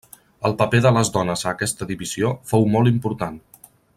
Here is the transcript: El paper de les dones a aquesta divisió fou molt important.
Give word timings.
El 0.47 0.53
paper 0.61 0.79
de 0.85 0.91
les 0.95 1.11
dones 1.17 1.43
a 1.45 1.51
aquesta 1.51 1.87
divisió 1.93 2.33
fou 2.53 2.67
molt 2.77 2.93
important. 2.95 3.41